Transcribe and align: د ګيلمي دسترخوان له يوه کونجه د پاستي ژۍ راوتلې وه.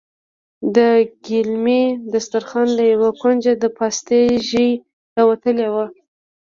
د 0.75 0.77
ګيلمي 1.25 1.83
دسترخوان 2.13 2.67
له 2.77 2.83
يوه 2.93 3.09
کونجه 3.21 3.51
د 3.57 3.65
پاستي 3.77 4.23
ژۍ 4.49 4.69
راوتلې 5.15 5.67
وه. 5.73 5.85